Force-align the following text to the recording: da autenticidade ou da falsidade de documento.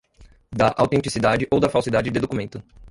da 0.59 0.67
autenticidade 0.81 1.47
ou 1.53 1.59
da 1.63 1.69
falsidade 1.75 2.09
de 2.09 2.19
documento. 2.23 2.57